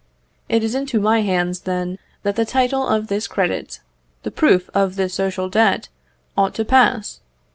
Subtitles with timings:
[0.49, 3.81] It is into my hands, then, that the title of this credit
[4.23, 5.89] the proof of this social debt
[6.35, 7.19] ought to pass.